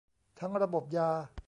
[0.39, 1.11] ทั้งระบบยา